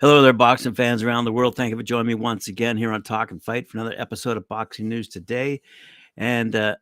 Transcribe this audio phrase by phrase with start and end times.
[0.00, 1.56] Hello there, boxing fans around the world.
[1.56, 4.38] Thank you for joining me once again here on Talk and Fight for another episode
[4.38, 5.60] of Boxing News Today.
[6.16, 6.76] And uh,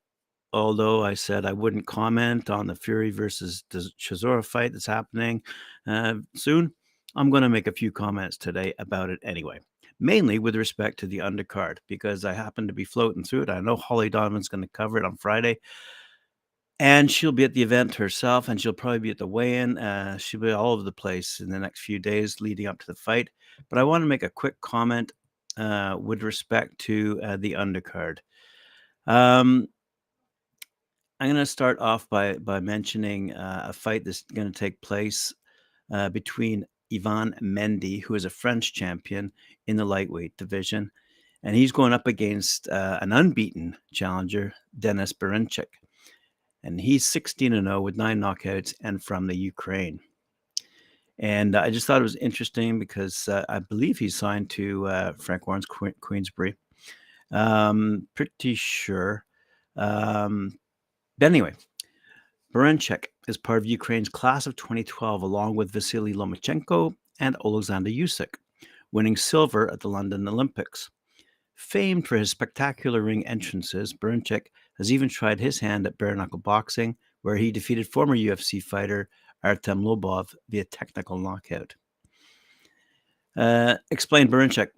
[0.52, 5.42] although I said I wouldn't comment on the Fury versus Chisora fight that's happening
[5.84, 6.72] uh, soon,
[7.16, 9.58] I'm going to make a few comments today about it anyway,
[9.98, 13.50] mainly with respect to the undercard, because I happen to be floating through it.
[13.50, 15.58] I know Holly Donovan's going to cover it on Friday
[16.80, 20.16] and she'll be at the event herself and she'll probably be at the weigh-in uh,
[20.16, 22.94] she'll be all over the place in the next few days leading up to the
[22.94, 23.28] fight.
[23.68, 25.12] But i want to make a quick comment
[25.56, 28.18] uh, with respect to uh, the undercard.
[29.06, 29.68] Um,
[31.20, 34.80] i'm going to start off by by mentioning uh, a fight that's going to take
[34.80, 35.34] place
[35.92, 39.32] uh, between yvan mendy who is a french champion
[39.66, 40.90] in the lightweight division
[41.42, 45.66] and he's going up against uh, an unbeaten challenger dennis berinchyk
[46.62, 50.00] and he's 16 and 0 with nine knockouts and from the Ukraine.
[51.18, 55.12] And I just thought it was interesting because uh, I believe he's signed to uh,
[55.18, 56.54] Frank Warren's que- Queensberry.
[57.32, 59.24] Um, pretty sure.
[59.76, 60.52] Um,
[61.18, 61.54] but anyway,
[62.54, 68.34] Berinchyk is part of Ukraine's class of 2012, along with Vasily Lomachenko and Alexander Usyk,
[68.92, 70.88] winning silver at the London Olympics.
[71.56, 74.46] Famed for his spectacular ring entrances, Berinchyk
[74.78, 79.08] has even tried his hand at bare knuckle boxing, where he defeated former UFC fighter
[79.44, 81.74] Artem Lobov via technical knockout.
[83.36, 84.68] Uh, explained Berinchyk.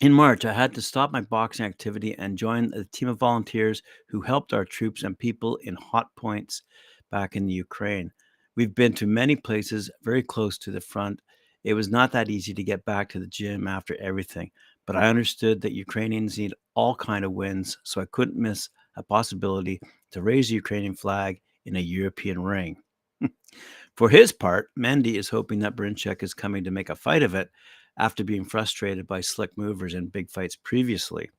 [0.00, 3.82] In March, I had to stop my boxing activity and join a team of volunteers
[4.08, 6.62] who helped our troops and people in hot points
[7.10, 8.12] back in the Ukraine.
[8.56, 11.20] We've been to many places very close to the front.
[11.64, 14.50] It was not that easy to get back to the gym after everything,
[14.86, 19.02] but I understood that Ukrainians need all kind of wins, so I couldn't miss a
[19.02, 19.80] possibility
[20.12, 22.76] to raise the Ukrainian flag in a European ring.
[23.96, 27.34] For his part, Mendy is hoping that Berinchyk is coming to make a fight of
[27.34, 27.50] it
[27.98, 31.30] after being frustrated by slick movers in big fights previously.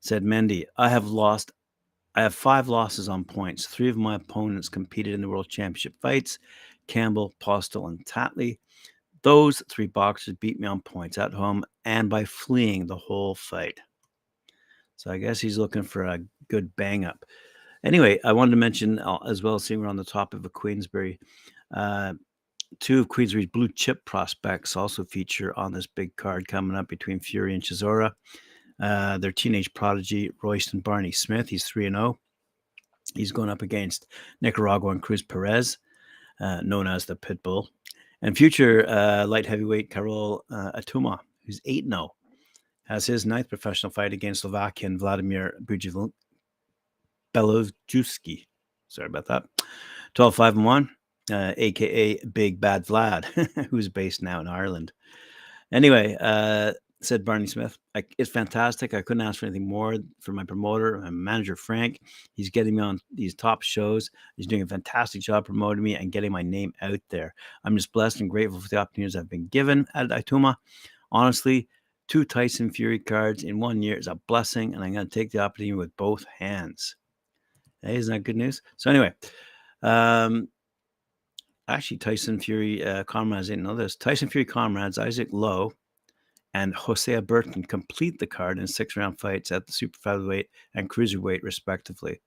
[0.00, 1.52] Said Mendy, I have lost
[2.14, 3.66] I have five losses on points.
[3.66, 6.38] Three of my opponents competed in the world championship fights
[6.88, 8.58] Campbell, Postol, and Tatli.
[9.22, 13.78] Those three boxers beat me on points at home and by fleeing the whole fight.
[14.98, 17.24] So I guess he's looking for a good bang up.
[17.84, 20.48] Anyway, I wanted to mention uh, as well, seeing we're on the top of a
[20.48, 21.20] Queensberry,
[21.72, 22.14] uh,
[22.80, 27.20] two of Queensberry's blue chip prospects also feature on this big card coming up between
[27.20, 28.10] Fury and Chisora.
[28.80, 32.18] Uh, their teenage prodigy, Royston Barney Smith, he's 3 0.
[33.14, 34.06] He's going up against
[34.40, 35.78] Nicaraguan Cruz Perez,
[36.40, 37.68] uh, known as the Pitbull,
[38.22, 42.14] and future uh, light heavyweight Karol uh, Itauma, who's 8 0
[42.88, 45.54] has his ninth professional fight against Slovakian Vladimir
[47.34, 48.46] Belojewski.
[48.88, 49.44] Sorry about that.
[50.14, 50.90] 12 5 and 1,
[51.32, 53.24] uh, aka Big Bad Vlad,
[53.70, 54.92] who's based now in Ireland.
[55.70, 56.72] Anyway, uh,
[57.02, 57.76] said Barney Smith,
[58.16, 58.94] it's fantastic.
[58.94, 61.98] I couldn't ask for anything more for my promoter, and manager, Frank.
[62.32, 64.10] He's getting me on these top shows.
[64.36, 67.34] He's doing a fantastic job promoting me and getting my name out there.
[67.64, 70.56] I'm just blessed and grateful for the opportunities I've been given at Itauma.
[71.12, 71.68] Honestly,
[72.08, 75.30] two Tyson Fury cards in one year is a blessing, and I'm going to take
[75.30, 76.96] the opportunity with both hands.
[77.82, 78.60] Hey, isn't that good news?
[78.76, 79.12] So anyway,
[79.82, 80.48] um,
[81.68, 83.94] actually, Tyson Fury uh, comrades didn't know this.
[83.94, 85.72] Tyson Fury comrades Isaac Lowe
[86.54, 90.90] and Hosea Burton complete the card in six round fights at the super featherweight and
[90.90, 92.20] cruiserweight, respectively.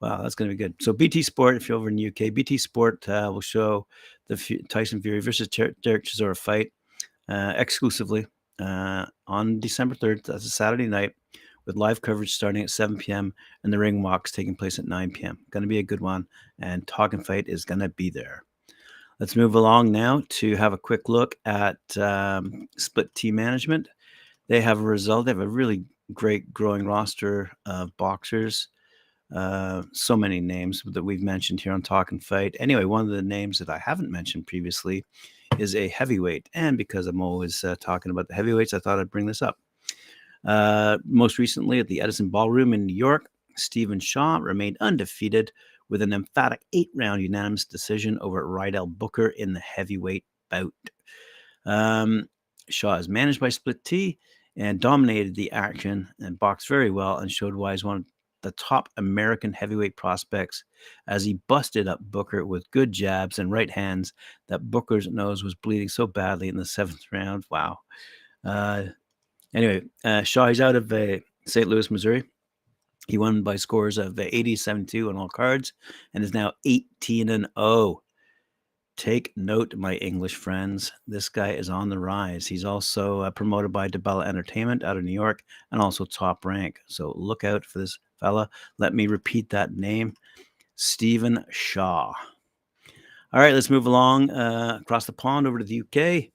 [0.00, 0.74] Wow, that's going to be good.
[0.80, 3.86] So BT Sport, if you're over in the UK, BT Sport uh, will show
[4.28, 6.72] the F- Tyson Fury versus Derek Chisora fight
[7.28, 8.26] uh, exclusively
[8.58, 10.24] uh, on December 3rd.
[10.24, 11.14] That's a Saturday night
[11.66, 13.34] with live coverage starting at 7 p.m.
[13.62, 15.38] and the ring walks taking place at 9 p.m.
[15.50, 16.26] Going to be a good one,
[16.58, 18.42] and Talk and Fight is going to be there.
[19.20, 23.88] Let's move along now to have a quick look at um, Split T Management.
[24.48, 25.26] They have a result.
[25.26, 28.68] They have a really great growing roster of boxers.
[29.34, 32.56] Uh, so many names that we've mentioned here on Talk and Fight.
[32.60, 35.04] Anyway, one of the names that I haven't mentioned previously
[35.58, 36.48] is a heavyweight.
[36.54, 39.58] And because I'm always uh, talking about the heavyweights, I thought I'd bring this up.
[40.46, 45.52] Uh, most recently at the Edison Ballroom in New York, Stephan Shaw remained undefeated
[45.88, 50.72] with an emphatic eight round unanimous decision over Rydell Booker in the heavyweight bout.
[51.66, 52.28] Um,
[52.68, 54.18] Shaw is managed by Split T
[54.56, 58.04] and dominated the action and boxed very well and showed why he's one
[58.42, 60.64] the top American heavyweight prospects
[61.06, 64.12] as he busted up Booker with good jabs and right hands
[64.48, 67.44] that Booker's nose was bleeding so badly in the seventh round.
[67.50, 67.78] Wow.
[68.44, 68.84] Uh,
[69.54, 71.68] anyway, uh, Shaw is out of uh, St.
[71.68, 72.24] Louis, Missouri.
[73.08, 75.72] He won by scores of 80 72 on all cards
[76.12, 78.02] and is now 18 and 0.
[78.98, 80.92] Take note, my English friends.
[81.06, 82.46] This guy is on the rise.
[82.46, 86.80] He's also uh, promoted by DiBella Entertainment out of New York and also top rank.
[86.86, 88.48] So look out for this fella.
[88.78, 90.14] Let me repeat that name
[90.76, 92.12] Stephan Shaw.
[93.32, 96.30] All right, let's move along uh, across the pond over to the UK.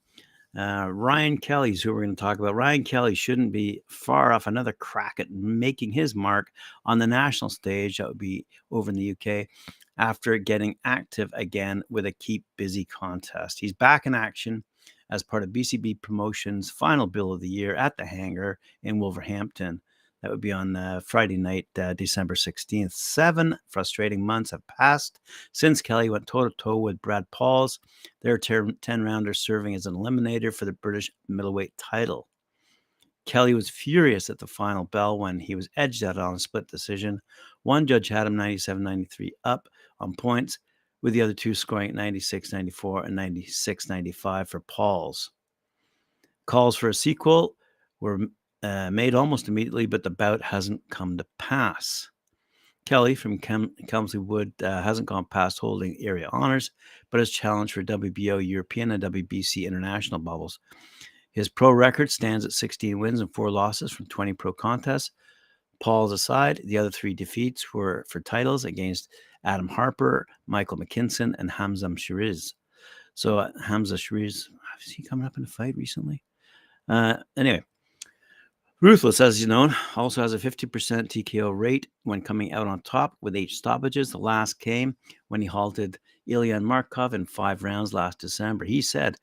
[0.55, 2.53] Uh, Ryan Kelly's who we're going to talk about.
[2.53, 6.51] Ryan Kelly shouldn't be far off another crack at making his mark
[6.85, 7.97] on the national stage.
[7.97, 9.47] That would be over in the UK
[9.97, 13.59] after getting active again with a keep busy contest.
[13.59, 14.63] He's back in action
[15.09, 19.81] as part of BCB Promotions' final bill of the year at the hangar in Wolverhampton.
[20.23, 22.93] That would be on uh, Friday night, uh, December 16th.
[22.93, 25.19] Seven frustrating months have passed
[25.51, 27.81] since Kelly went toe to toe with Brad Pauls,
[28.21, 32.29] their 10 rounder serving as an eliminator for the British middleweight title.
[33.25, 36.67] Kelly was furious at the final bell when he was edged out on a split
[36.67, 37.21] decision.
[37.63, 39.67] One judge had him 97 93 up
[39.99, 40.57] on points,
[41.01, 45.31] with the other two scoring 96 94 and 96 95 for Pauls.
[46.45, 47.55] Calls for a sequel
[47.99, 48.19] were
[48.63, 52.09] uh, made almost immediately, but the bout hasn't come to pass.
[52.85, 56.71] Kelly from Kem- Chelmsley Wood uh, hasn't gone past holding area honors,
[57.11, 60.59] but has challenged for WBO European and WBC international bubbles.
[61.31, 65.11] His pro record stands at 16 wins and four losses from 20 pro contests.
[65.79, 69.09] Pauls aside, the other three defeats were for titles against
[69.43, 72.53] Adam Harper, Michael McKinson, and Hamzah Sheeraz.
[73.15, 74.47] So uh, Hamzah Sheeraz,
[74.85, 76.23] is he coming up in a fight recently?
[76.87, 77.63] Uh, anyway,
[78.83, 80.67] Ruthless, as you know, also has a 50%
[81.07, 84.11] TKO rate when coming out on top with eight stoppages.
[84.11, 84.97] The last came
[85.29, 85.97] when he halted
[86.27, 88.65] Ilyan Markov in five rounds last December.
[88.65, 89.15] He said,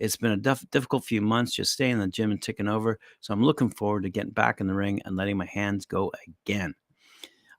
[0.00, 2.98] It's been a def- difficult few months just staying in the gym and ticking over.
[3.20, 6.12] So I'm looking forward to getting back in the ring and letting my hands go
[6.26, 6.74] again.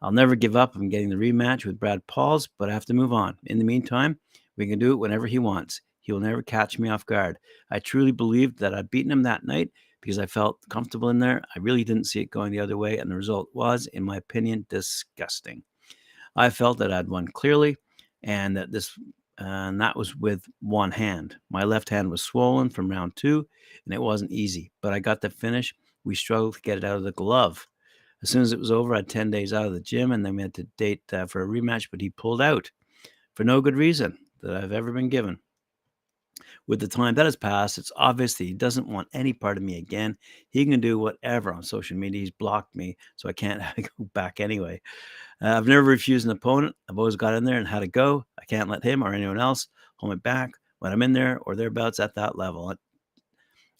[0.01, 2.93] I'll never give up on getting the rematch with Brad Pauls, but I have to
[2.93, 3.37] move on.
[3.45, 4.19] In the meantime,
[4.57, 5.79] we can do it whenever he wants.
[6.01, 7.37] He will never catch me off guard.
[7.71, 9.71] I truly believed that I'd beaten him that night
[10.07, 11.41] because I felt comfortable in there.
[11.53, 14.15] I really didn't see it going the other way, and the result was, in my
[14.15, 15.63] opinion, disgusting.
[16.33, 17.75] I felt that I'd won clearly,
[18.23, 18.97] and that this
[19.37, 21.35] and that was with one hand.
[21.49, 23.45] My left hand was swollen from round two,
[23.83, 24.71] and it wasn't easy.
[24.81, 25.75] But I got the finish.
[26.05, 27.67] We struggled to get it out of the glove.
[28.23, 30.25] As soon as it was over, I had 10 days out of the gym, and
[30.25, 32.71] then we had to date uh, for a rematch, but he pulled out
[33.33, 35.37] for no good reason that I've ever been given.
[36.67, 39.63] With the time that has passed, it's obvious that he doesn't want any part of
[39.63, 40.17] me again.
[40.49, 42.21] He can do whatever on social media.
[42.21, 44.81] He's blocked me, so I can't go back anyway.
[45.41, 46.75] Uh, I've never refused an opponent.
[46.89, 48.25] I've always got in there and had to go.
[48.39, 49.67] I can't let him or anyone else
[49.97, 52.73] hold me back when I'm in there or thereabouts at that level.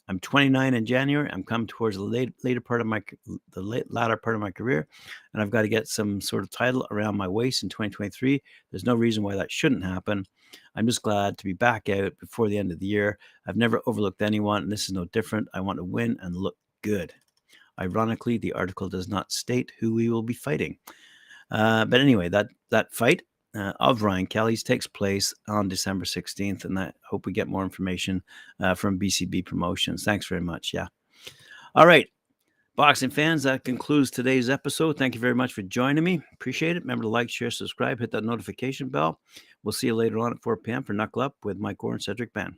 [0.09, 1.30] I'm 29 in January.
[1.31, 4.51] I'm coming towards the late, later part of my the late, latter part of my
[4.51, 4.88] career,
[5.33, 8.42] and I've got to get some sort of title around my waist in 2023.
[8.71, 10.25] There's no reason why that shouldn't happen.
[10.75, 13.18] I'm just glad to be back out before the end of the year.
[13.48, 15.50] I've never overlooked anyone, and this is no different.
[15.54, 17.13] I want to win and look good.
[17.80, 20.77] Ironically, the article does not state who we will be fighting.
[21.51, 23.24] Uh, but anyway, that that fight
[23.57, 27.63] uh, of Ryan Kelly's takes place on December 16th, and I hope we get more
[27.63, 28.21] information
[28.59, 30.04] uh, from BCB Promotions.
[30.04, 30.74] Thanks very much.
[30.74, 30.88] Yeah.
[31.75, 32.07] All right.
[32.75, 35.00] Boxing fans, that concludes today's episode.
[35.00, 36.21] Thank you very much for joining me.
[36.33, 36.83] Appreciate it.
[36.83, 39.19] Remember to like, share, subscribe, hit that notification bell.
[39.64, 40.83] We'll see you later on at 4 p.m.
[40.83, 42.56] for Knuckle Up with Mike Gore and Cedric Ben.